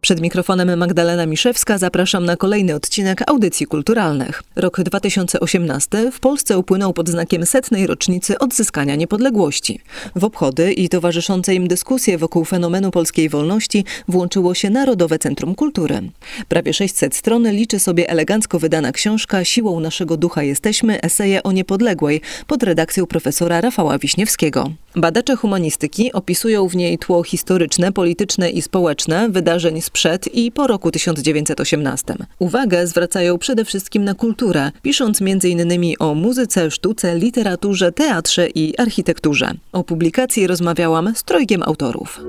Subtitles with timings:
[0.00, 4.42] Przed mikrofonem Magdalena Miszewska zapraszam na kolejny odcinek audycji kulturalnych.
[4.56, 9.80] Rok 2018 w Polsce upłynął pod znakiem setnej rocznicy odzyskania niepodległości.
[10.16, 16.00] W obchody i towarzyszące im dyskusje wokół fenomenu polskiej wolności włączyło się Narodowe Centrum Kultury.
[16.48, 22.20] Prawie 600 stron liczy sobie elegancko wydana książka Siłą naszego ducha jesteśmy eseje o niepodległej
[22.46, 24.70] pod redakcją profesora Rafała Wiśniewskiego.
[24.96, 30.90] Badacze humanistyki opisują w niej tło historyczne, polityczne i społeczne wydarzeń sprzed i po roku
[30.90, 32.14] 1918.
[32.38, 35.94] Uwagę zwracają przede wszystkim na kulturę, pisząc m.in.
[35.98, 39.50] o muzyce, sztuce, literaturze, teatrze i architekturze.
[39.72, 42.20] O publikacji rozmawiałam z trojgiem autorów.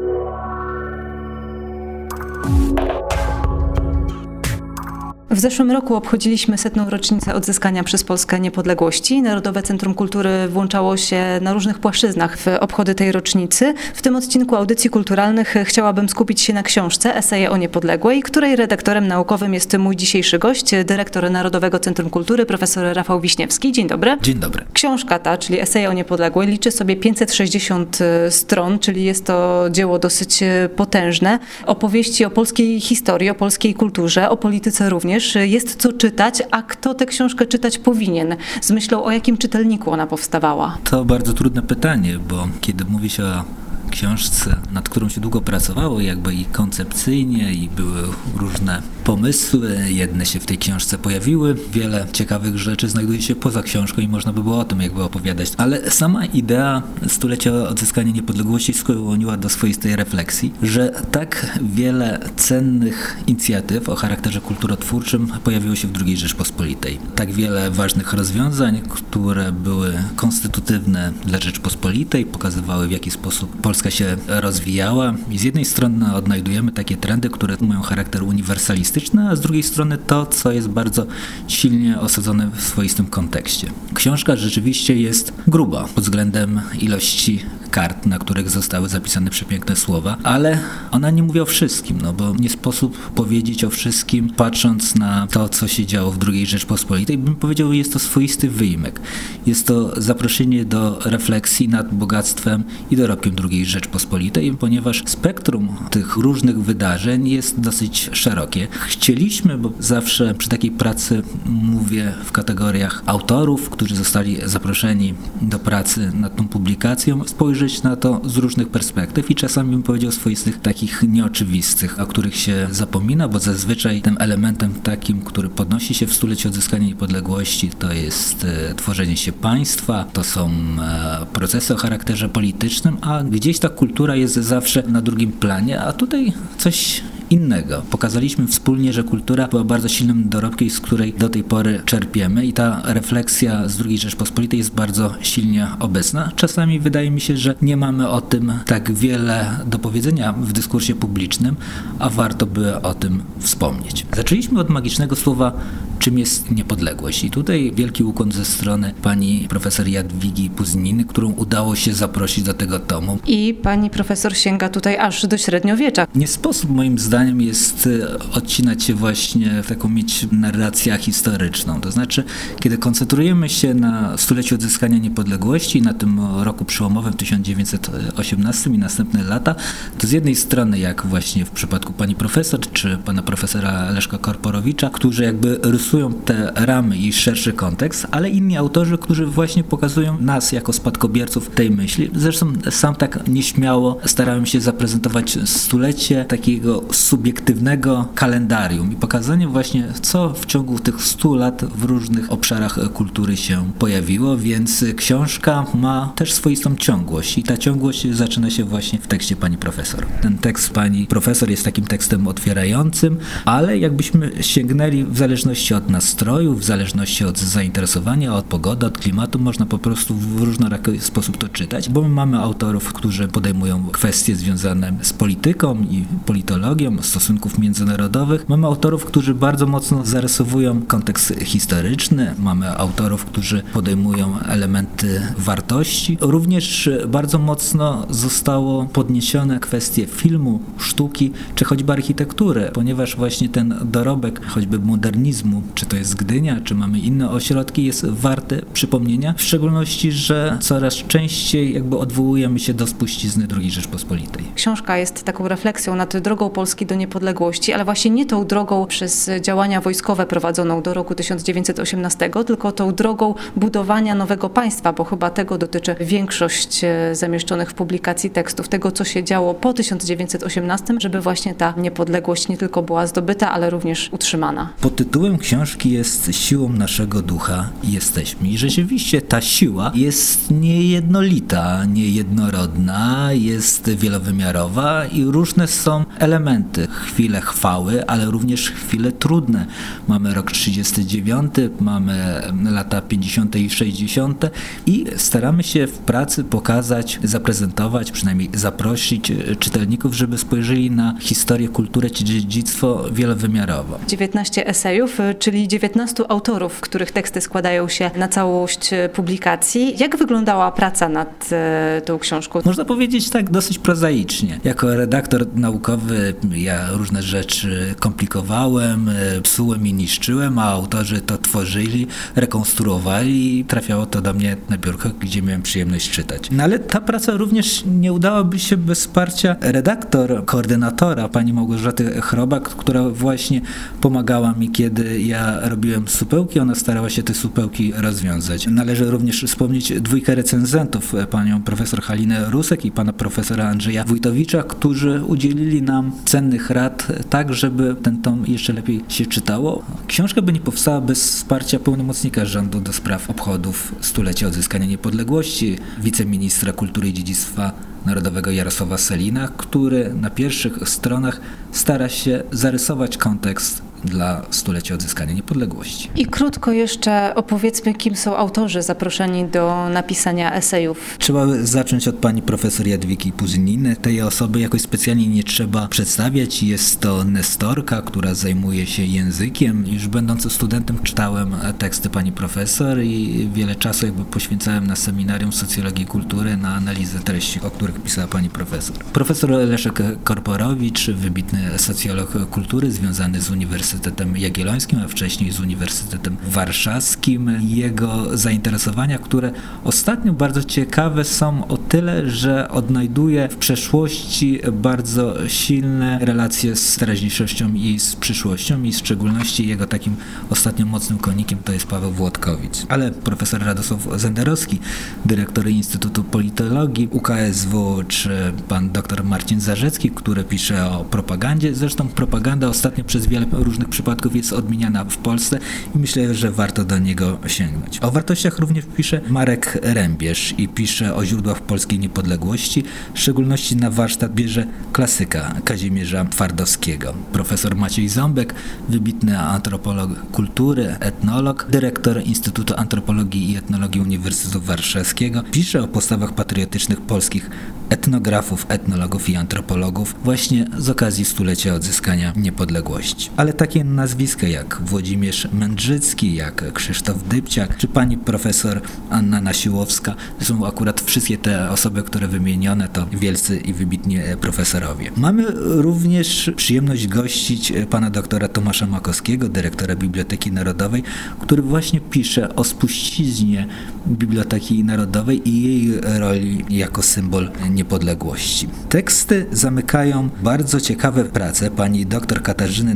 [5.32, 9.22] W zeszłym roku obchodziliśmy setną rocznicę odzyskania przez Polskę niepodległości.
[9.22, 13.74] Narodowe Centrum Kultury włączało się na różnych płaszczyznach w obchody tej rocznicy.
[13.94, 19.08] W tym odcinku audycji kulturalnych chciałabym skupić się na książce Eseje o Niepodległej, której redaktorem
[19.08, 23.72] naukowym jest mój dzisiejszy gość, dyrektor Narodowego Centrum Kultury, profesor Rafał Wiśniewski.
[23.72, 24.18] Dzień dobry.
[24.22, 24.66] Dzień dobry.
[24.74, 28.00] Książka ta, czyli Eseje o Niepodległej, liczy sobie 560
[28.30, 30.40] stron, czyli jest to dzieło dosyć
[30.76, 31.40] potężne.
[31.66, 36.94] Opowieści o polskiej historii, o polskiej kulturze, o polityce również jest co czytać, a kto
[36.94, 38.36] tę książkę czytać powinien?
[38.62, 40.78] Z myślą o jakim czytelniku ona powstawała?
[40.84, 43.44] To bardzo trudne pytanie, bo kiedy mówi się o
[43.90, 48.02] książce, nad którą się długo pracowało, jakby i koncepcyjnie, i były
[48.36, 49.78] różne pomysły.
[49.88, 54.34] Jedne się w tej książce pojawiły, wiele ciekawych rzeczy znajduje się poza książką i można
[54.34, 55.52] by było o tym jakby opowiadać.
[55.58, 63.90] Ale sama idea stulecia odzyskania niepodległości skłoniła do swoistej refleksji, że tak wiele cennych inicjatyw
[63.90, 67.00] o charakterze kulturotwórczym pojawiło się w II Rzeczpospolitej.
[67.16, 74.16] Tak wiele ważnych rozwiązań, które były konstytutywne dla Rzeczpospolitej, pokazywały w jaki sposób Polska się
[74.28, 78.99] rozwijała i z jednej strony odnajdujemy takie trendy, które mają charakter uniwersalistyczny,
[79.30, 81.06] a z drugiej strony to, co jest bardzo
[81.48, 83.68] silnie osadzone w swoistym kontekście.
[83.94, 90.60] Książka rzeczywiście jest gruba pod względem ilości kart, na których zostały zapisane przepiękne słowa, ale
[90.92, 95.50] ona nie mówi o wszystkim, no bo nie sposób powiedzieć o wszystkim, patrząc na to,
[95.50, 97.18] co się działo w II Rzeczpospolitej.
[97.18, 99.02] Bym powiedział, jest to swoisty wyjmek.
[99.46, 106.64] Jest to zaproszenie do refleksji nad bogactwem i dorobkiem II Rzeczpospolitej, ponieważ spektrum tych różnych
[106.64, 108.68] wydarzeń jest dosyć szerokie.
[108.72, 116.12] Chcieliśmy, bo zawsze przy takiej pracy mówię w kategoriach autorów, którzy zostali zaproszeni do pracy
[116.14, 121.04] nad tą publikacją, spojrzeć na to z różnych perspektyw i czasami bym powiedział swoistych takich
[121.04, 126.50] nieoczywistych, o których się zapomina, bo zazwyczaj tym elementem takim, który podnosi się w stulecie
[126.50, 132.98] odzyskania niepodległości, to jest e, tworzenie się państwa, to są e, procesy o charakterze politycznym,
[133.02, 137.82] a gdzieś ta kultura jest zawsze na drugim planie, a tutaj coś innego.
[137.90, 142.54] Pokazaliśmy wspólnie, że kultura była bardzo silnym dorobkiem, z której do tej pory czerpiemy i
[142.54, 146.32] ta refleksja z II Rzeczpospolitej jest bardzo silnie obecna.
[146.36, 150.96] Czasami wydaje mi się, że nie mamy o tym tak wiele do powiedzenia w dyskursie
[150.96, 151.56] publicznym,
[152.00, 154.06] a warto by o tym wspomnieć.
[154.16, 155.54] Zaczęliśmy od magicznego słowa
[156.00, 157.24] czym jest niepodległość.
[157.24, 162.54] I tutaj wielki ukłon ze strony pani profesor Jadwigi Puzniny, którą udało się zaprosić do
[162.54, 163.18] tego tomu.
[163.28, 166.08] I pani profesor sięga tutaj aż do średniowiecza.
[166.16, 171.82] Nie sposób moim zdaniem jest e, odcinać się właśnie w taką mieć narrację historyczną.
[171.82, 172.24] To znaczy,
[172.60, 179.56] kiedy koncentrujemy się na stuleciu odzyskania niepodległości, na tym roku przełomowym 1918 i następne lata,
[179.98, 184.90] to z jednej strony, jak właśnie w przypadku pani profesor, czy pana profesora Leszka Korporowicza,
[184.90, 190.52] którzy jakby rysują te ramy i szerszy kontekst, ale inni autorzy, którzy właśnie pokazują nas
[190.52, 192.12] jako spadkobierców tej myśli.
[192.16, 200.34] Zresztą sam tak nieśmiało starałem się zaprezentować stulecie takiego subiektywnego kalendarium i pokazanie właśnie, co
[200.34, 206.34] w ciągu tych stu lat w różnych obszarach kultury się pojawiło, więc książka ma też
[206.34, 210.06] swoistą ciągłość i ta ciągłość zaczyna się właśnie w tekście pani profesor.
[210.22, 216.56] Ten tekst pani profesor jest takim tekstem otwierającym, ale jakbyśmy sięgnęli w zależności od nastroju,
[216.56, 221.50] w zależności od zainteresowania, od pogody, od klimatu, można po prostu w różnoraki sposób to
[221.50, 228.50] czytać, bo my mamy autorów, którzy podejmują kwestie związane z polityką i politologią, stosunków międzynarodowych.
[228.50, 236.18] Mamy autorów, którzy bardzo mocno zarysowują kontekst historyczny, mamy autorów, którzy podejmują elementy wartości.
[236.22, 244.46] Również bardzo mocno zostało podniesione kwestie filmu, sztuki, czy choćby architektury, ponieważ właśnie ten dorobek
[244.46, 250.12] choćby modernizmu, czy to jest Gdynia, czy mamy inne ośrodki, jest warty przypomnienia, w szczególności,
[250.12, 254.44] że coraz częściej jakby odwołujemy się do spuścizny II Rzeczpospolitej.
[254.56, 259.30] Książka jest taką refleksją nad drogą Polski do niepodległości, ale właśnie nie tą drogą przez
[259.42, 265.58] działania wojskowe prowadzoną do roku 1918, tylko tą drogą budowania nowego państwa, bo chyba tego
[265.58, 271.56] dotyczy większość e, zamieszczonych w publikacji tekstów, tego co się działo po 1918, żeby właśnie
[271.56, 274.70] ta niepodległość nie tylko była zdobyta, ale również utrzymana.
[274.82, 278.48] Pod tytułem książki jest Siłą naszego ducha jesteśmy.
[278.50, 286.79] I rzeczywiście ta siła jest niejednolita, niejednorodna, jest wielowymiarowa i różne są elementy.
[286.88, 289.66] Chwile chwały, ale również chwile trudne.
[290.08, 292.42] Mamy rok 39, mamy
[292.72, 293.56] lata 50.
[293.56, 294.46] i 60.
[294.86, 302.10] i staramy się w pracy pokazać, zaprezentować, przynajmniej zaprosić czytelników, żeby spojrzeli na historię, kulturę
[302.10, 304.00] czy dziedzictwo wielowymiarowo.
[304.08, 309.96] 19 esejów, czyli 19 autorów, których teksty składają się na całość publikacji.
[310.00, 312.62] Jak wyglądała praca nad e, tą książką?
[312.66, 314.60] Można powiedzieć tak dosyć prozaicznie.
[314.64, 316.34] Jako redaktor naukowy
[316.64, 324.06] ja różne rzeczy komplikowałem, e, psułem i niszczyłem, a autorzy to tworzyli, rekonstruowali i trafiało
[324.06, 326.48] to do mnie na biurko, gdzie miałem przyjemność czytać.
[326.52, 332.70] No ale ta praca również nie udałaby się bez wsparcia redaktor, koordynatora, pani Małgorzaty Chrobak,
[332.70, 333.62] która właśnie
[334.02, 338.68] pomagała mi, kiedy ja robiłem supełki, ona starała się te supełki rozwiązać.
[338.68, 345.22] Należy również wspomnieć dwójkę recenzentów, panią profesor Halinę Rusek i pana profesora Andrzeja Wójtowicza, którzy
[345.28, 346.12] udzielili nam
[346.50, 349.84] cennych rad tak, żeby ten tom jeszcze lepiej się czytało.
[350.08, 356.74] Książka by nie powstała bez wsparcia pełnomocnika rządu do spraw obchodów stulecia odzyskania niepodległości, wiceministra
[356.74, 357.72] kultury i dziedzictwa
[358.06, 361.42] Narodowego Jarosława Selina, który na pierwszych stronach
[361.72, 366.10] stara się zarysować kontekst dla stulecia odzyskania niepodległości.
[366.16, 371.16] I krótko jeszcze opowiedzmy, kim są autorzy zaproszeni do napisania esejów.
[371.20, 373.96] Trzeba zacząć od pani profesor Jadwigi Puzyniny.
[373.96, 376.64] Tej osoby jakoś specjalnie nie trzeba przedstawiać.
[376.64, 379.88] Jest to nestorka, która zajmuje się językiem.
[379.88, 386.06] Już będąc studentem czytałem teksty pani profesor i wiele czasu jakby poświęcałem na seminarium socjologii
[386.06, 388.96] kultury, na analizę treści, o których pisała pani profesor.
[388.98, 396.38] Profesor Leszek Korporowicz, wybitny socjolog kultury związany z Uniwersytetem Uniwersytetem Jagiellońskim, a wcześniej z Uniwersytetem
[396.44, 397.52] Warszawskim.
[397.62, 399.52] Jego zainteresowania, które
[399.84, 407.74] ostatnio bardzo ciekawe są o tyle, że odnajduje w przeszłości bardzo silne relacje z teraźniejszością
[407.74, 410.16] i z przyszłością i w szczególności jego takim
[410.50, 412.78] ostatnio mocnym konikiem to jest Paweł Włodkowicz.
[412.90, 414.80] Ale profesor Radosław Zenderowski,
[415.26, 421.76] dyrektor Instytutu Politologii UKSW, czy pan dr Marcin Zarzecki, który pisze o propagandzie.
[421.76, 425.60] Zresztą propaganda ostatnio przez wiele różnych różnych przypadków jest odmieniana w Polsce
[425.96, 428.00] i myślę, że warto do niego sięgnąć.
[428.02, 432.84] O wartościach również pisze Marek Rębierz i pisze o źródłach polskiej niepodległości,
[433.14, 437.14] w szczególności na warsztat bierze klasyka Kazimierza Twardowskiego.
[437.32, 438.54] Profesor Maciej Ząbek,
[438.90, 447.02] wybitny antropolog kultury, etnolog, dyrektor Instytutu Antropologii i Etnologii Uniwersytetu Warszawskiego, pisze o postawach patriotycznych
[447.02, 447.50] polskich
[447.90, 453.30] etnografów, etnologów i antropologów właśnie z okazji stulecia odzyskania niepodległości.
[453.38, 460.68] Ale takie nazwiska jak Włodzimierz Mędrzycki, jak Krzysztof Dybciak, czy pani profesor Anna Nasiłowska, są
[460.68, 465.12] akurat wszystkie te osoby, które wymienione, to wielcy i wybitni profesorowie.
[465.18, 471.04] Mamy również przyjemność gościć pana doktora Tomasza Makowskiego, dyrektora Biblioteki Narodowej,
[471.40, 473.68] który właśnie pisze o spuściźnie
[474.08, 478.68] Biblioteki Narodowej i jej roli jako symbol niepodległości.
[478.90, 482.96] Teksty zamykają bardzo ciekawe prace pani dr Katarzyny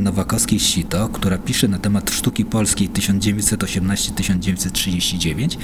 [0.64, 5.56] Nowakowskiej-Sito, która pisze na temat sztuki polskiej 1918-1939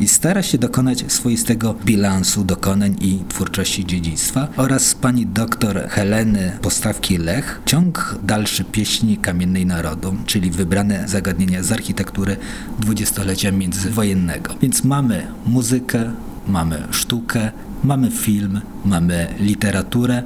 [0.00, 7.60] i stara się dokonać swoistego bilansu dokonań i twórczości dziedzictwa oraz pani dr Heleny Postawki-Lech,
[7.66, 12.36] ciąg dalszy pieśni kamiennej narodu, czyli wybrane zagadnienia z architektury
[12.78, 14.54] dwudziestolecia międzywojennego.
[14.62, 16.12] Więc mamy muzykę,
[16.46, 17.50] mamy sztukę,
[17.84, 20.22] Mamy film, mamy literaturę,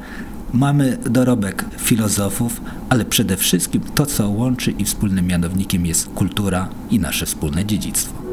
[0.52, 6.98] mamy dorobek filozofów, ale przede wszystkim to, co łączy i wspólnym mianownikiem jest kultura i
[6.98, 8.31] nasze wspólne dziedzictwo.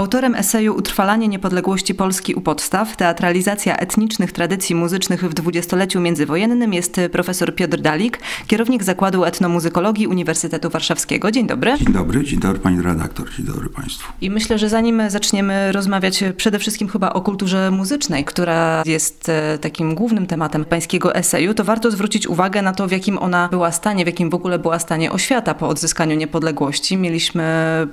[0.00, 7.00] Autorem eseju Utrwalanie niepodległości Polski u podstaw, teatralizacja etnicznych tradycji muzycznych w dwudziestoleciu międzywojennym jest
[7.12, 11.30] profesor Piotr Dalik, kierownik Zakładu Etnomuzykologii Uniwersytetu Warszawskiego.
[11.30, 11.78] Dzień dobry.
[11.78, 14.12] Dzień dobry, dzień dobry pani redaktor, dzień dobry państwu.
[14.20, 19.58] I myślę, że zanim zaczniemy rozmawiać przede wszystkim chyba o kulturze muzycznej, która jest e,
[19.58, 23.72] takim głównym tematem pańskiego eseju, to warto zwrócić uwagę na to, w jakim ona była
[23.72, 26.96] stanie, w jakim w ogóle była stanie oświata po odzyskaniu niepodległości.
[26.96, 27.44] Mieliśmy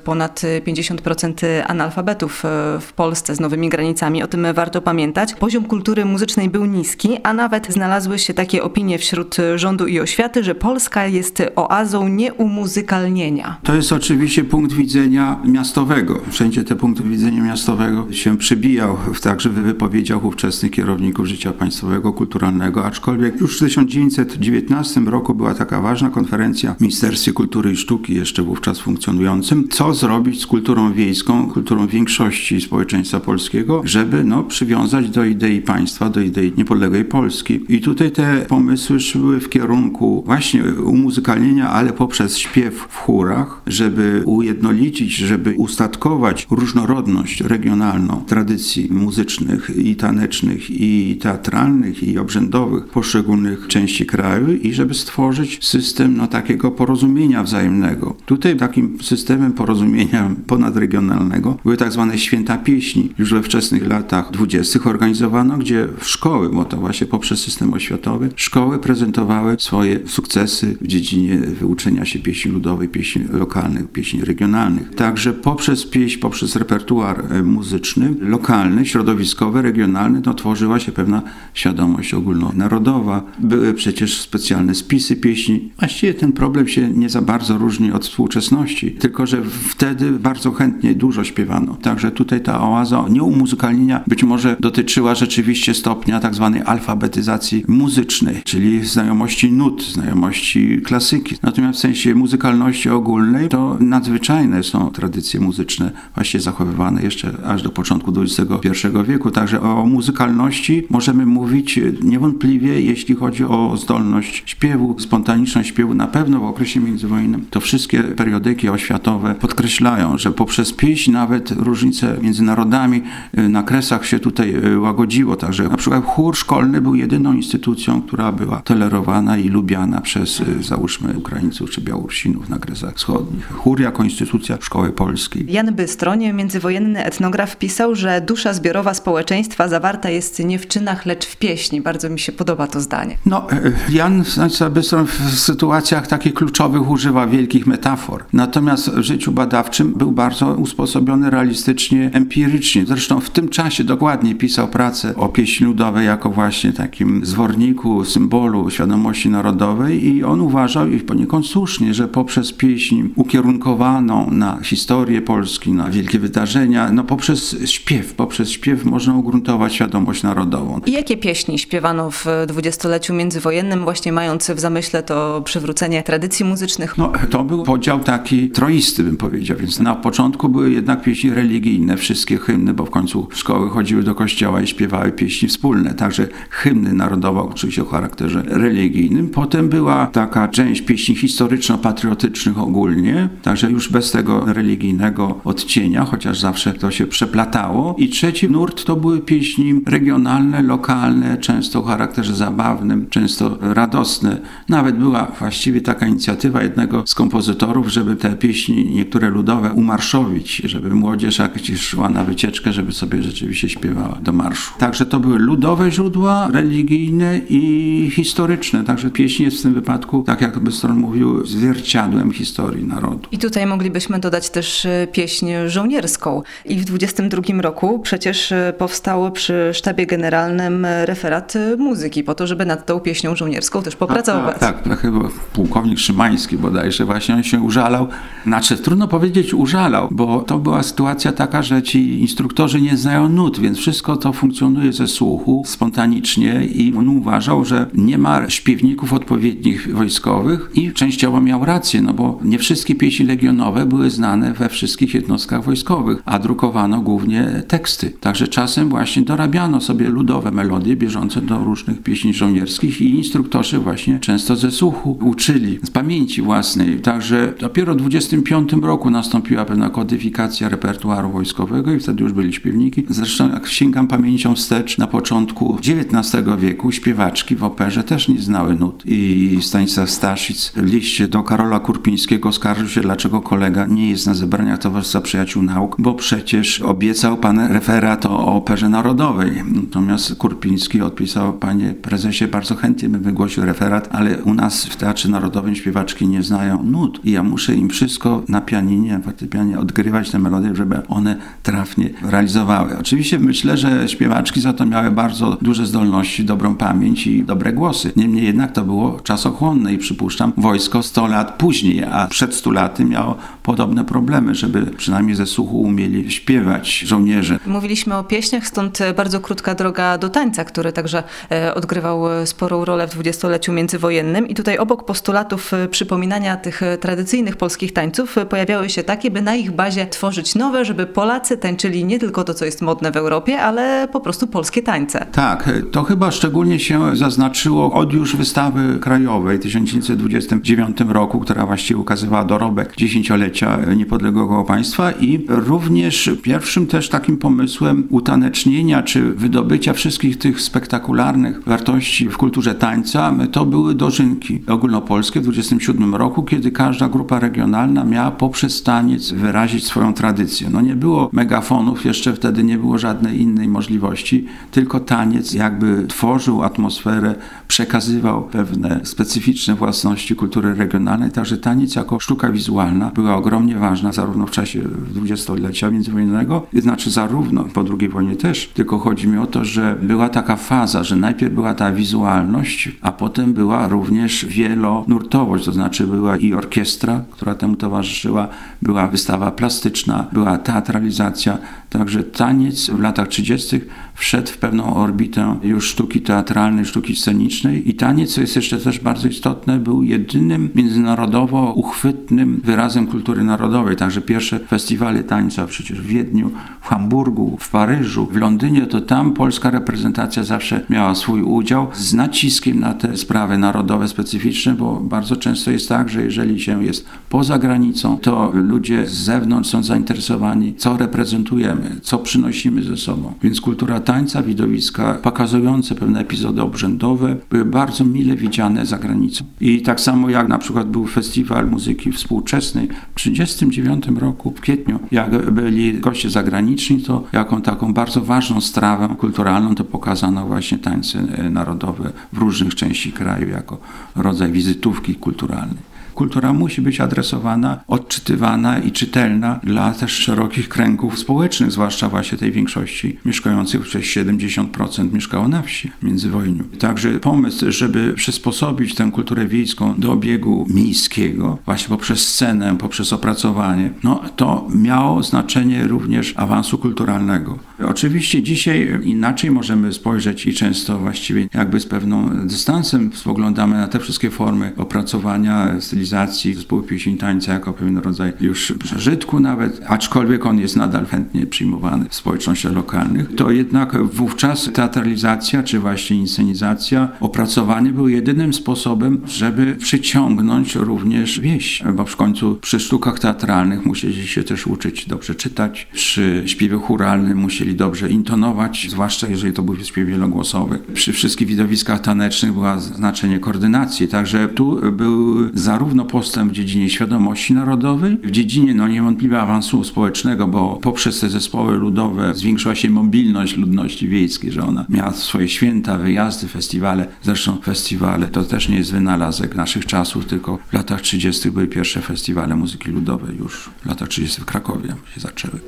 [0.04, 1.97] ponad 50% analfabetów
[2.46, 5.34] e, w Polsce z nowymi granicami, o tym warto pamiętać.
[5.34, 10.44] Poziom kultury muzycznej był niski, a nawet znalazły się takie opinie wśród rządu i oświaty,
[10.44, 13.58] że Polska jest oazą nieumuzykalnienia.
[13.64, 16.22] To jest oczywiście punkt widzenia miastowego.
[16.30, 22.14] Wszędzie te punkty widzenia miastowego się przybijał w także w wypowiedziach ówczesnych kierowników życia państwowego,
[22.14, 28.16] kulturalnego, aczkolwiek już w 1919 roku była taka ważna konferencja w Ministerstwie Kultury i Sztuki,
[28.16, 35.10] jeszcze wówczas funkcjonującym, co zrobić z kulturą wiejską, kulturą większości społeczeństwa polskiego, żeby no, przywiązać
[35.10, 37.60] do idei państwa, do idei niepodległej Polski.
[37.70, 44.22] I tutaj te pomysły szły w kierunku właśnie umuzykalnienia, ale poprzez śpiew w chórach, żeby
[44.26, 54.06] ujednolicić, żeby ustatkować różnorodność regionalną tradycji muzycznych i tanecznych, i teatralnych, i obrzędowych poszczególnych części
[54.06, 58.16] kraju i żeby stworzyć system no, takiego porozumienia wzajemnego.
[58.26, 63.10] Tutaj takim systemem porozumienia ponadregionalnego były tak zwane święta pieśni.
[63.18, 68.80] Już we wczesnych latach dwudziestych organizowano, gdzie szkoły, bo to właśnie poprzez system oświatowy, szkoły
[68.80, 74.96] prezentowały swoje sukcesy w dziedzinie wyuczenia się pieśni ludowej, pieśni lokalnych, pieśni regionalnych.
[74.96, 81.22] Także poprzez pieśń, poprzez repertuar e, muzyczny, lokalny, środowiskowy, regionalny, no, tworzyła się pewna
[81.54, 83.24] świadomość ogólnonarodowa.
[83.40, 85.72] Były przecież specjalne spisy pieśni.
[85.80, 90.96] Właściwie ten problem się nie za bardzo różni od współczesności, tylko że wtedy bardzo chętnie
[90.96, 91.57] dużo śpiewano.
[91.82, 98.86] Także tutaj ta oaza nieumuzykalnienia być może dotyczyła rzeczywiście stopnia tak zwanej alfabetyzacji muzycznej, czyli
[98.86, 101.36] znajomości nut, znajomości klasyki.
[101.42, 107.70] Natomiast w sensie muzykalności ogólnej to nadzwyczajne są tradycje muzyczne, właściwie zachowywane jeszcze aż do
[107.70, 109.32] początku XXI wieku.
[109.32, 115.94] Także o muzykalności możemy mówić niewątpliwie, jeśli chodzi o zdolność śpiewu, spontaniczność śpiewu.
[115.94, 122.18] Na pewno w okresie międzywojennym to wszystkie periodyki oświatowe podkreślają, że poprzez pieśń nawet różnice
[122.22, 123.04] między narodami
[123.38, 125.36] y, na kresach się tutaj y, łagodziło.
[125.36, 130.64] Także na przykład chór szkolny był jedyną instytucją, która była tolerowana i lubiana przez y,
[130.64, 133.48] załóżmy Ukraińców czy Białorusinów na kresach wschodnich.
[133.48, 135.46] Chór jako instytucja szkoły polskiej.
[135.50, 141.26] Jan Bystroń, międzywojenny etnograf, pisał, że dusza zbiorowa społeczeństwa zawarta jest nie w czynach, lecz
[141.26, 141.82] w pieśni.
[141.82, 143.18] Bardzo mi się podoba to zdanie.
[143.26, 144.24] No, e, Jan
[144.72, 148.26] Bystroń w sytuacjach takich kluczowych używa wielkich metafor.
[148.34, 152.86] Natomiast w życiu badawczym był bardzo usposobiony realistycznie, empirycznie.
[152.86, 158.70] Zresztą w tym czasie dokładnie pisał pracę o pieśni ludowej jako właśnie takim zworniku, symbolu
[158.70, 165.72] świadomości narodowej i on uważał, i poniekąd słusznie, że poprzez pieśń ukierunkowaną na historię Polski,
[165.72, 170.82] na wielkie wydarzenia, no poprzez śpiew, poprzez śpiew można ugruntować świadomość narodową.
[170.86, 176.98] I jakie pieśni śpiewano w dwudziestoleciu międzywojennym, właśnie mając w zamyśle to przywrócenie tradycji muzycznych?
[176.98, 181.98] No, to był podział taki troisty, bym powiedział, więc na początku były jednak pieśni religijne,
[181.98, 186.94] wszystkie hymny, bo w końcu szkoły chodziły do kościoła i śpiewały pieśni wspólne, także hymny
[186.94, 189.30] narodowe, oczywiście o charakterze religijnym.
[189.30, 196.74] Potem była taka część pieśni historyczno-patriotycznych ogólnie, także już bez tego religijnego odcienia, chociaż zawsze
[196.74, 197.96] to się przeplatało.
[197.98, 204.42] I trzeci nurt to były pieśni regionalne, lokalne, często o charakterze zabawnym, często radosne.
[204.70, 210.90] Nawet była właściwie taka inicjatywa jednego z kompozytorów, żeby te pieśni, niektóre ludowe, umarszowić, żeby
[211.18, 214.74] młodzież jak szła na wycieczkę, żeby sobie rzeczywiście śpiewała do marszu.
[214.78, 218.84] Także to były ludowe źródła, religijne i historyczne.
[218.84, 223.30] Także pieśń jest w tym wypadku, tak jak Bystron mówił, zwierciadłem historii narodu.
[223.32, 226.44] I tutaj moglibyśmy dodać też e, pieśń żołnierską.
[226.66, 232.66] I w 22 roku przecież e, powstało przy sztabie generalnym referat muzyki, po to, żeby
[232.66, 234.60] nad tą pieśnią żołnierską też popracować.
[234.60, 238.08] tak, tak, chyba pułkownik Szymański bodajże właśnie on się użalał.
[238.46, 243.60] Znaczy, trudno powiedzieć użalał, bo to była sytuacja taka, że ci instruktorzy nie znają nut,
[243.60, 249.96] więc wszystko to funkcjonuje ze słuchu spontanicznie i on uważał, że nie ma śpiewników odpowiednich
[249.96, 255.14] wojskowych i częściowo miał rację, no bo nie wszystkie pieśni legionowe były znane we wszystkich
[255.14, 258.12] jednostkach wojskowych, a drukowano głównie teksty.
[258.12, 264.20] Także czasem właśnie dorabiano sobie ludowe melodie bieżące do różnych pieśni żołnierskich i instruktorzy właśnie
[264.20, 267.00] często ze słuchu uczyli, z pamięci własnej.
[267.00, 272.54] Także dopiero w 25 roku nastąpiła pewna kodyfikacja repertuaru repertuaru wojskowego i wtedy już byli
[272.54, 273.06] śpiewniki.
[273.10, 278.76] Zresztą jak sięgam pamięcią wstecz, na początku XIX wieku śpiewaczki w operze też nie znały
[278.76, 279.04] nut.
[279.06, 284.34] I Stanisław Staszic w liście do Karola Kurpińskiego skarżył się, dlaczego kolega nie jest na
[284.34, 289.64] zebraniach Towarzystwa Przyjaciół Nauk, bo przecież obiecał pan referat o operze narodowej.
[289.74, 295.30] Natomiast Kurpiński odpisał, panie prezesie, bardzo chętnie bym wygłosił referat, ale u nas w Teatrze
[295.30, 300.40] Narodowym śpiewaczki nie znają nut i ja muszę im wszystko na pianinie, fortepianie odgrywać te
[300.40, 302.98] melodie, żeby one trafnie realizowały.
[303.00, 308.12] Oczywiście myślę, że śpiewaczki za to miały bardzo duże zdolności, dobrą pamięć i dobre głosy.
[308.16, 313.06] Niemniej jednak to było czasochłonne i przypuszczam, wojsko 100 lat później, a przed 100 laty
[313.06, 317.60] miało podobne problemy, żeby przynajmniej ze słuchu umieli śpiewać żołnierze.
[317.66, 322.86] Mówiliśmy o pieśniach, stąd bardzo krótka droga do tańca, który także e, odgrywał e, sporą
[322.86, 324.48] rolę w dwudziestoleciu międzywojennym.
[324.48, 329.56] I tutaj obok postulatów e, przypominania tych tradycyjnych polskich tańców pojawiały się takie, by na
[329.56, 333.60] ich bazie tworzyć nowe, żeby Polacy tańczyli nie tylko to, co jest modne w Europie,
[333.62, 335.26] ale po prostu polskie tańce.
[335.32, 342.00] Tak, to chyba szczególnie się zaznaczyło od już wystawy krajowej w 1929 roku, która właściwie
[342.00, 350.38] ukazywała dorobek dziesięciolecia niepodległego państwa i również pierwszym też takim pomysłem utanecznienia czy wydobycia wszystkich
[350.38, 357.10] tych spektakularnych wartości w kulturze tańca to były dożynki ogólnopolskie w 27 roku, kiedy każda
[357.10, 360.57] grupa regionalna miała poprzez taniec wyrazić swoją tradycję.
[360.72, 366.64] No nie było megafonów, jeszcze wtedy nie było żadnej innej możliwości, tylko taniec jakby tworzył
[366.64, 367.36] atmosferę,
[367.68, 374.48] przekazywał pewne specyficzne własności kultury regionalnej, także taniec jako sztuka wizualna była ogromnie ważna zarówno
[374.48, 374.82] w czasie
[375.14, 380.30] dwudziestolecia międzywojennego, znaczy zarówno po II wojnie też, tylko chodzi mi o to, że była
[380.30, 386.38] taka faza, że najpierw była ta wizualność, a potem była również wielonurtowość, to znaczy była
[386.38, 388.48] i orkiestra, która temu towarzyszyła,
[388.82, 391.58] była wystawa plastyczna, była teatralizacja,
[391.90, 393.82] także taniec w latach 30.
[394.16, 399.00] wszedł w pewną orbitę już sztuki teatralnej, sztuki scenicznej i taniec, co jest jeszcze też
[399.00, 406.06] bardzo istotne, był jedynym międzynarodowo uchwytnym wyrazem kultury narodowej, także pierwsze festiwale tańca przecież w
[406.06, 406.52] Wiedniu,
[406.82, 412.14] w Hamburgu, w Paryżu, w Londynie, to tam polska reprezentacja zawsze miała swój udział z
[412.14, 417.06] naciskiem na te sprawy narodowe specyficzne, bo bardzo często jest tak, że jeżeli się jest
[417.30, 420.37] poza granicą, to ludzie z zewnątrz są zainteresowani,
[420.78, 423.34] co reprezentujemy, co przynosimy ze sobą.
[423.44, 429.46] Więc kultura tańca, widowiska pokazujące pewne epizody obrzędowe były bardzo mile widziane za granicą.
[429.62, 435.00] I tak samo jak na przykład był festiwal muzyki współczesnej w 1939 roku w kwietniu,
[435.12, 441.24] jak byli goście zagraniczni, to jaką taką bardzo ważną strawę kulturalną to pokazano właśnie tańce
[441.50, 443.78] narodowe w różnych części kraju jako
[444.16, 451.72] rodzaj wizytówki kulturalnej kultura musi być adresowana, odczytywana i czytelna dla też szerokich kręgów społecznych,
[451.72, 456.64] zwłaszcza właśnie tej większości mieszkających, przecież 70% mieszkało na wsi międzywojniu.
[456.80, 463.92] Także pomysł, żeby przysposobić tę kulturę wiejską do obiegu miejskiego, właśnie poprzez scenę, poprzez opracowanie,
[464.04, 467.60] no to miało znaczenie również awansu kulturalnego.
[467.86, 474.00] Oczywiście dzisiaj inaczej możemy spojrzeć i często właściwie jakby z pewną dystansem spoglądamy na te
[474.00, 480.60] wszystkie formy opracowania, stylizacji zespołu pieśni tańca jako pewien rodzaj już przeżytku nawet, aczkolwiek on
[480.60, 487.92] jest nadal chętnie przyjmowany w społecznościach lokalnych, to jednak wówczas teatralizacja czy właśnie inscenizacja, opracowanie
[487.92, 494.44] był jedynym sposobem, żeby przyciągnąć również wieś, bo w końcu przy sztukach teatralnych musieli się
[494.44, 500.08] też uczyć dobrze czytać, przy śpiewie churalnym musieli dobrze intonować, zwłaszcza jeżeli to był śpiew
[500.08, 500.80] wielogłosowy.
[500.94, 507.54] Przy wszystkich widowiskach tanecznych była znaczenie koordynacji, także tu był zarówno postęp w dziedzinie świadomości
[507.54, 513.58] narodowej, w dziedzinie no niewątpliwie awansu społecznego, bo poprzez te zespoły ludowe zwiększyła się mobilność
[513.58, 517.08] ludności wiejskiej, że ona miała swoje święta, wyjazdy, festiwale.
[517.22, 521.52] Zresztą festiwale to też nie jest wynalazek naszych czasów, tylko w latach 30.
[521.52, 524.42] były pierwsze festiwale muzyki ludowej już w latach 30.
[524.42, 525.60] w Krakowie się zaczęły.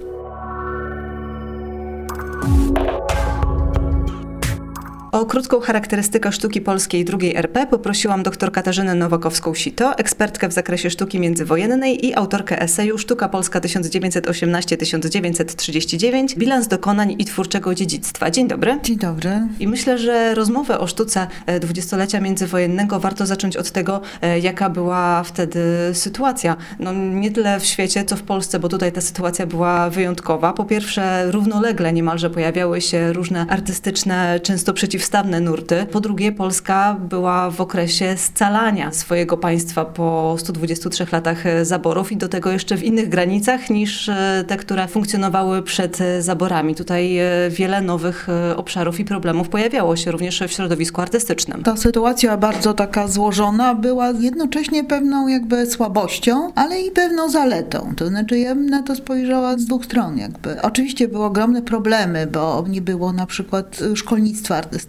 [5.11, 11.19] O krótką charakterystykę sztuki polskiej II RP poprosiłam dr Katarzynę Nowakowską-Sito, ekspertkę w zakresie sztuki
[11.19, 18.31] międzywojennej i autorkę eseju Sztuka Polska 1918-1939, bilans dokonań i twórczego dziedzictwa.
[18.31, 18.79] Dzień dobry.
[18.83, 19.31] Dzień dobry.
[19.59, 24.69] I myślę, że rozmowę o sztuce e, dwudziestolecia międzywojennego warto zacząć od tego, e, jaka
[24.69, 25.61] była wtedy
[25.93, 26.55] sytuacja.
[26.79, 30.53] No nie tyle w świecie, co w Polsce, bo tutaj ta sytuacja była wyjątkowa.
[30.53, 35.85] Po pierwsze, równolegle niemalże pojawiały się różne artystyczne, często przeciw przeciwstawne nurty.
[35.91, 42.27] Po drugie, Polska była w okresie scalania swojego państwa po 123 latach zaborów i do
[42.27, 46.75] tego jeszcze w innych granicach niż e, te, które funkcjonowały przed zaborami.
[46.75, 51.63] Tutaj wiele nowych obszarów i problemów pojawiało się również w środowisku artystycznym.
[51.63, 57.93] Ta sytuacja bardzo taka złożona była jednocześnie pewną jakby słabością, ale i pewną zaletą.
[57.97, 60.61] To znaczy ja bym na to spojrzała z dwóch stron jakby.
[60.61, 64.88] Oczywiście były ogromne problemy, bo nie było na przykład szkolnictwa artystycznego,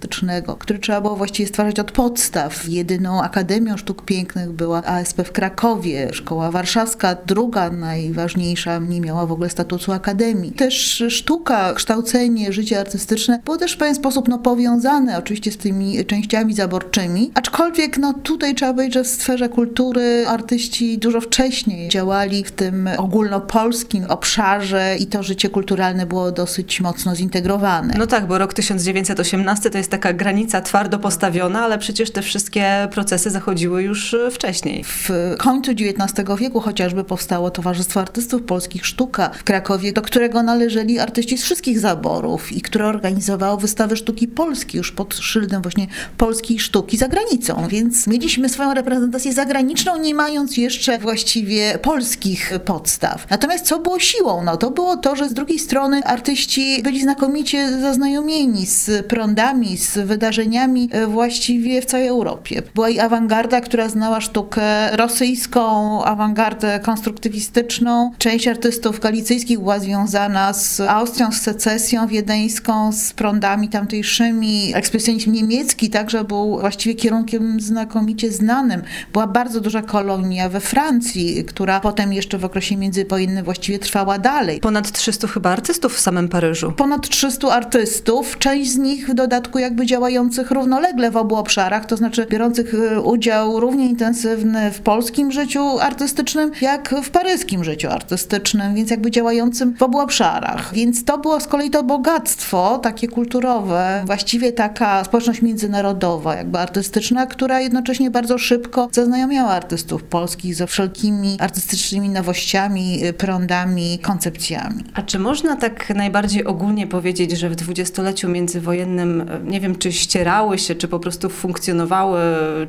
[0.58, 2.68] które trzeba było właściwie stwarzać od podstaw.
[2.68, 9.32] Jedyną Akademią Sztuk Pięknych była ASP w Krakowie, Szkoła Warszawska, druga najważniejsza, nie miała w
[9.32, 10.52] ogóle statusu akademii.
[10.52, 16.04] Też sztuka, kształcenie, życie artystyczne było też w pewien sposób no, powiązane oczywiście z tymi
[16.06, 22.44] częściami zaborczymi, aczkolwiek no, tutaj trzeba powiedzieć, że w sferze kultury artyści dużo wcześniej działali
[22.44, 27.94] w tym ogólnopolskim obszarze i to życie kulturalne było dosyć mocno zintegrowane.
[27.98, 32.88] No tak, bo rok 1918 to jest taka granica twardo postawiona, ale przecież te wszystkie
[32.90, 34.84] procesy zachodziły już e, wcześniej.
[34.84, 40.98] W końcu XIX wieku chociażby powstało Towarzystwo Artystów Polskich Sztuka w Krakowie, do którego należeli
[40.98, 46.58] artyści z wszystkich zaborów i które organizowało wystawy sztuki polskiej już pod szyldem właśnie polskiej
[46.58, 47.68] sztuki za granicą.
[47.68, 53.26] Więc mieliśmy swoją reprezentację zagraniczną, nie mając jeszcze właściwie polskich podstaw.
[53.30, 54.44] Natomiast co było siłą?
[54.44, 59.98] No to było to, że z drugiej strony artyści byli znakomicie zaznajomieni z prądami, z
[59.98, 62.62] wydarzeniami e, właściwie w całej Europie.
[62.74, 68.12] Była i awangarda, która znała sztukę rosyjską, awangardę konstruktywistyczną.
[68.18, 74.72] Część artystów galicyjskich była związana z Austrią, z secesją wiedeńską, z prądami tamtejszymi.
[74.74, 78.82] Ekspresjonizm niemiecki także był właściwie kierunkiem znakomicie znanym.
[79.12, 84.60] Była bardzo duża kolonia we Francji, która potem jeszcze w okresie międzywojennym właściwie trwała dalej.
[84.60, 86.72] Ponad 300 chyba artystów w samym Paryżu.
[86.72, 91.96] Ponad 300 artystów, część z nich w dodatku jakby działających równolegle w obu obszarach, to
[91.96, 98.74] znaczy biorących e, udział równie intensywny w polskim życiu artystycznym, jak w paryskim życiu artystycznym,
[98.74, 100.74] więc jakby działającym w obu obszarach.
[100.74, 107.26] Więc to było z kolei to bogactwo takie kulturowe, właściwie taka społeczność międzynarodowa, jakby artystyczna,
[107.26, 114.84] która jednocześnie bardzo szybko zaznajomiała artystów polskich ze wszelkimi artystycznymi nowościami, e, prądami, koncepcjami.
[114.94, 120.58] A czy można tak najbardziej ogólnie powiedzieć, że w dwudziestoleciu międzywojennym, nie wiem, czy ścierały
[120.58, 122.20] się, czy po prostu funkcjonowały,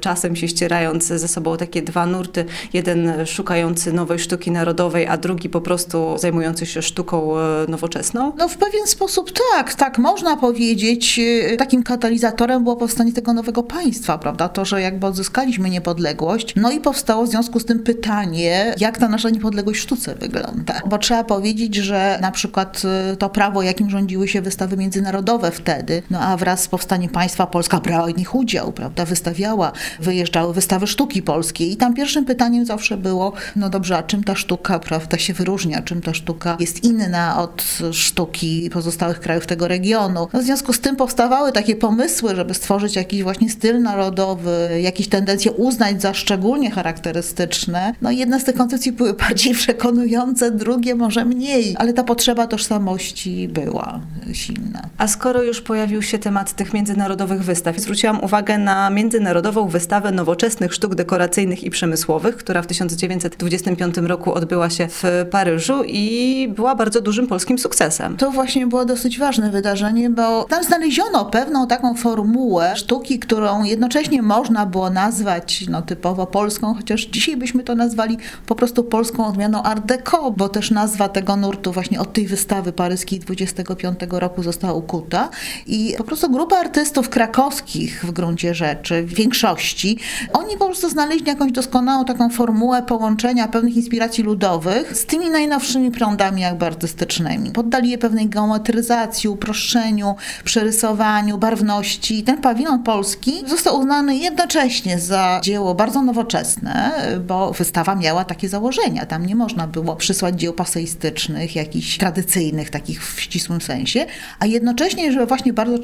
[0.01, 5.49] czasem się ścierając ze sobą takie dwa nurty, jeden szukający nowej sztuki narodowej, a drugi
[5.49, 8.34] po prostu zajmujący się sztuką e, nowoczesną?
[8.38, 11.19] No w pewien sposób tak, tak można powiedzieć.
[11.54, 14.49] E, takim katalizatorem było powstanie tego nowego państwa, prawda?
[14.49, 19.08] To, że jakby odzyskaliśmy niepodległość, no i powstało w związku z tym pytanie, jak ta
[19.08, 20.82] nasza niepodległość w sztuce wygląda.
[20.86, 22.82] Bo trzeba powiedzieć, że na przykład
[23.13, 27.47] y, to prawo, jakim rządziły się wystawy międzynarodowe wtedy, no a wraz z powstaniem państwa
[27.47, 32.65] Polska brała w nich udział, prawda, wystawiała, wyjeżdżały wystawy sztuki polskiej i tam pierwszym pytaniem
[32.65, 36.83] zawsze było, no dobrze, a czym ta sztuka, prawda, się wyróżnia, czym ta sztuka jest
[36.83, 40.27] inna od sztuki pozostałych krajów tego regionu.
[40.33, 45.07] No, w związku z tym powstawały takie pomysły, żeby stworzyć jakiś właśnie styl narodowy, jakieś
[45.07, 47.93] tendencje uznać za szczególnie charakterystyczne.
[48.01, 52.47] No i jedna z tych koncepcji były bardziej przekonujące, drugie może mniej, ale ta potrzeba
[52.47, 53.99] tożsamości była
[54.33, 54.89] silna.
[54.97, 60.74] A skoro już pojawił się temat tych międzynarodowych wystaw, zwróciłam uwagę na międzynarodową wystawę nowoczesnych
[60.74, 67.02] sztuk dekoracyjnych i przemysłowych, która w 1925 roku odbyła się w Paryżu i była bardzo
[67.02, 68.17] dużym polskim sukcesem.
[68.17, 74.21] To właśnie było dosyć ważne wydarzenie, bo tam znaleziono pewną taką formułę sztuki, którą jednocześnie
[74.21, 79.63] można było nazwać no, typowo polską, chociaż dzisiaj byśmy to nazwali po prostu polską odmianą
[79.63, 84.74] Art Deco, bo też nazwa tego nurtu właśnie od tej wystawy paryskiej 25 roku została
[84.74, 85.30] ukuta
[85.67, 89.97] i po prostu grupa artystów krakowskich w gruncie rzeczy, w większości,
[90.33, 95.91] oni po prostu znaleźli jakąś doskonałą taką formułę połączenia pewnych inspiracji ludowych z tymi najnowszymi
[95.91, 97.51] prądami jakby artystycznymi.
[97.51, 102.23] Poddali je pewnej geometryzacji, uproszczeniu, przerysowaniu, barwności.
[102.23, 106.91] Ten pawilon polski został uznany jednocześnie za dzieło bardzo nowoczesne,
[107.27, 109.05] bo wystawa miała takie założenia.
[109.05, 114.05] Tam nie można było przysłać dzieł paseistycznych, jakichś tradycyjnych, takich w ścisłym sensie,
[114.39, 115.79] a jednocześnie, że właśnie bardzo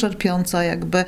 [0.64, 1.06] jakby y,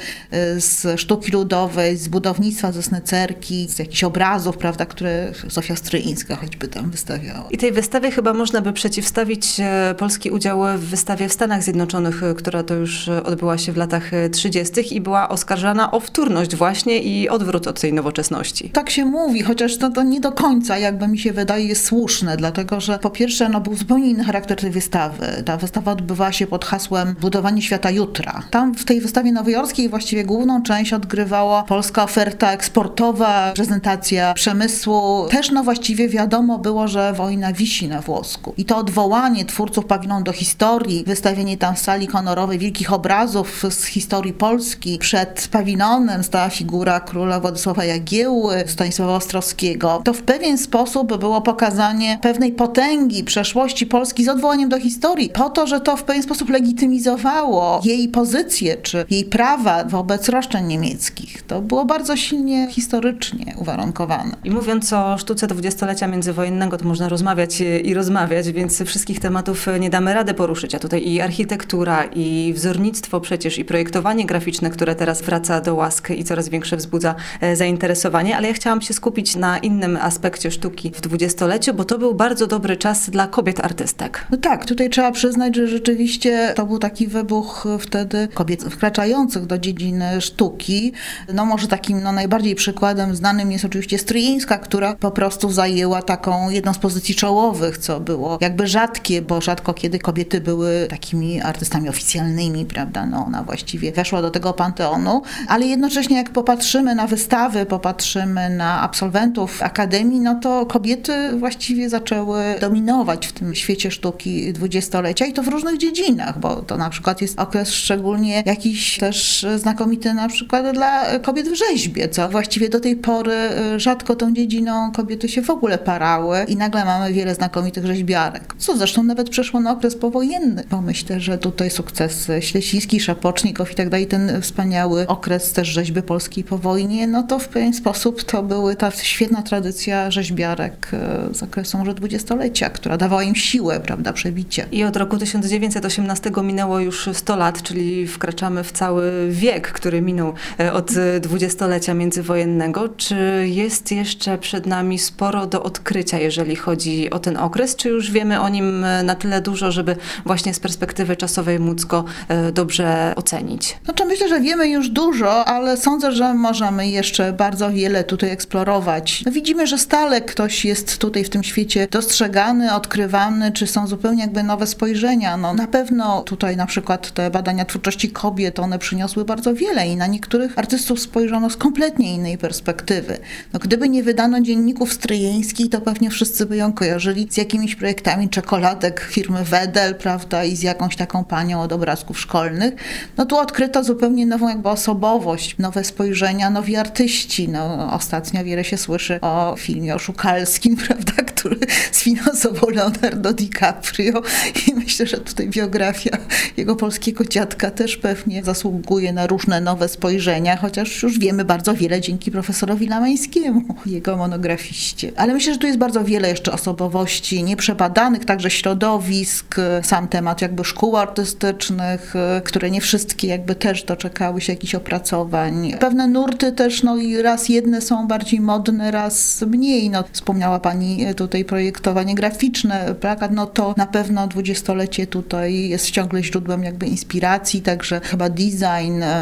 [0.61, 6.67] z sztuki ludowej, z budownictwa, ze snecerki, z jakichś obrazów, prawda, które Zofia Stryńska choćby
[6.67, 7.47] tam wystawiała.
[7.51, 12.23] I tej wystawie chyba można by przeciwstawić e, polski udział w wystawie w Stanach Zjednoczonych,
[12.23, 14.95] e, która to już e, odbyła się w latach 30.
[14.95, 18.69] i była oskarżana o wtórność właśnie i odwrót od tej nowoczesności.
[18.69, 22.37] Tak się mówi, chociaż to, to nie do końca, jakby mi się wydaje, jest słuszne,
[22.37, 25.43] dlatego że po pierwsze no, był zupełnie inny charakter tej wystawy.
[25.45, 28.43] Ta wystawa odbywała się pod hasłem budowanie świata jutra.
[28.51, 35.27] Tam w tej wystawie nowojorskiej właściwie główną część odgrywała polska oferta eksportowa, prezentacja przemysłu.
[35.31, 38.53] Też no właściwie wiadomo było, że wojna wisi na włosku.
[38.57, 43.85] I to odwołanie twórców pawilonu do historii, wystawienie tam w sali honorowej wielkich obrazów z
[43.85, 44.97] historii Polski.
[44.97, 50.01] Przed pawilonem stała figura króla Władysława Jagiełły, Stanisława Ostrowskiego.
[50.05, 55.49] To w pewien sposób było pokazanie pewnej potęgi przeszłości Polski z odwołaniem do historii, po
[55.49, 61.43] to, że to w pewien sposób legitymizowało jej pozycję czy jej prawa wobec roszczeń niemieckich.
[61.43, 64.35] To było bardzo silnie historycznie uwarunkowane.
[64.43, 69.89] I mówiąc o sztuce dwudziestolecia międzywojennego, to można rozmawiać i rozmawiać, więc wszystkich tematów nie
[69.89, 70.75] damy rady poruszyć.
[70.75, 76.09] A tutaj i architektura, i wzornictwo przecież, i projektowanie graficzne, które teraz wraca do łask
[76.09, 80.91] i coraz większe wzbudza e, zainteresowanie, ale ja chciałam się skupić na innym aspekcie sztuki
[80.95, 84.27] w dwudziestoleciu, bo to był bardzo dobry czas dla kobiet artystek.
[84.31, 89.57] No tak, tutaj trzeba przyznać, że rzeczywiście to był taki wybuch wtedy kobiet wkraczających do
[89.57, 90.91] dziedziny sztuki.
[91.33, 96.49] No może takim no, najbardziej przykładem znanym jest oczywiście Stryjeńska, która po prostu zajęła taką
[96.49, 101.89] jedną z pozycji czołowych, co było jakby rzadkie, bo rzadko kiedy kobiety były takimi artystami
[101.89, 103.05] oficjalnymi, prawda?
[103.05, 108.81] No ona właściwie weszła do tego panteonu, ale jednocześnie jak popatrzymy na wystawy, popatrzymy na
[108.81, 115.43] absolwentów akademii, no to kobiety właściwie zaczęły dominować w tym świecie sztuki dwudziestolecia i to
[115.43, 120.73] w różnych dziedzinach, bo to na przykład jest okres szczególnie jakiś też znakomity na przykład
[120.73, 122.29] dla kobiet w rzeźbie, co?
[122.29, 123.33] Właściwie do tej pory
[123.75, 128.55] y, rzadko tą dziedziną kobiety się w ogóle parały i nagle mamy wiele znakomitych rzeźbiarek,
[128.57, 133.75] co zresztą nawet przeszło na okres powojenny, bo myślę, że tutaj sukcesy Ślesiński, Szapocznikow i
[133.75, 138.23] tak dalej, ten wspaniały okres też rzeźby polskiej po wojnie, no to w pewien sposób
[138.23, 140.91] to były ta świetna tradycja rzeźbiarek
[141.31, 144.65] y, z okresu może dwudziestolecia, która dawała im siłę, prawda, przebicia.
[144.71, 148.98] I od roku 1918 minęło już 100 lat, czyli wkraczamy w cały
[149.29, 152.89] wiek, który minął e, od dwudziestolecia międzywojennego.
[152.89, 153.15] Czy
[153.47, 157.75] jest jeszcze przed nami sporo do odkrycia, jeżeli chodzi o ten okres?
[157.75, 161.85] Czy już wiemy o nim e, na tyle dużo, żeby właśnie z perspektywy czasowej móc
[161.85, 163.77] go e, dobrze ocenić?
[163.85, 169.23] Znaczy myślę, że wiemy już dużo, ale sądzę, że możemy jeszcze bardzo wiele tutaj eksplorować.
[169.25, 174.21] No widzimy, że stale ktoś jest tutaj w tym świecie dostrzegany, odkrywany, czy są zupełnie
[174.21, 175.37] jakby nowe spojrzenia.
[175.37, 179.95] No, na pewno tutaj na przykład te badania twórczości kobiet, one przyniosły bardzo wiele i
[179.95, 183.17] na niektórych artystów spojrzono z kompletnie innej perspektywy.
[183.53, 188.29] No, gdyby nie wydano dzienników stryjeńskich, to pewnie wszyscy by ją kojarzyli z jakimiś projektami
[188.29, 192.73] czekoladek firmy Wedel, prawda, i z jakąś taką panią od obrazków szkolnych.
[193.17, 197.49] No tu odkryto zupełnie nową jakby osobowość, nowe spojrzenia, nowi artyści.
[197.49, 201.59] No, ostatnio wiele się słyszy o filmie oszukalskim, prawda, który
[201.91, 204.21] sfinansował Leonardo DiCaprio
[204.67, 206.17] i myślę, że tutaj biografia
[206.57, 208.68] jego polskiego dziadka też pewnie zasługuje
[209.13, 215.11] na różne nowe spojrzenia, chociaż już wiemy bardzo wiele dzięki profesorowi Lamańskiemu, jego monografiście.
[215.15, 220.65] Ale myślę, że tu jest bardzo wiele jeszcze osobowości nieprzebadanych, także środowisk, sam temat jakby
[220.65, 225.73] szkół artystycznych, które nie wszystkie jakby też doczekały się jakichś opracowań.
[225.79, 229.89] Pewne nurty też, no i raz jedne są bardziej modne, raz mniej.
[229.89, 236.23] No, wspomniała pani tutaj projektowanie graficzne, plakat, no to na pewno dwudziestolecie tutaj jest ciągle
[236.23, 238.58] źródłem jakby inspiracji, także chyba design,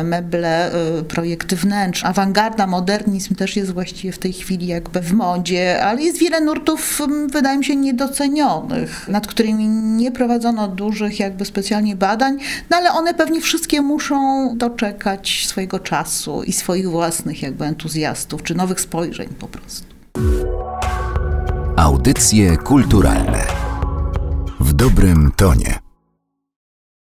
[0.03, 5.83] meble, y, projekty wnętrz, awangarda, modernizm też jest właściwie w tej chwili jakby w modzie,
[5.85, 11.95] ale jest wiele nurtów, wydaje mi się, niedocenionych, nad którymi nie prowadzono dużych jakby specjalnie
[11.95, 12.37] badań,
[12.69, 18.55] no ale one pewnie wszystkie muszą doczekać swojego czasu i swoich własnych jakby entuzjastów, czy
[18.55, 19.87] nowych spojrzeń po prostu.
[21.77, 23.43] Audycje kulturalne
[24.59, 25.86] w dobrym tonie.